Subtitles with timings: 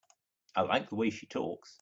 [0.55, 1.79] I like the way she talks.